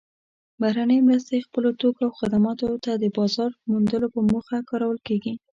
[0.61, 5.33] بهرنۍ مرستې خپلو توکو او خدماتو ته د بازار موندلو په موخه کارول کیږي.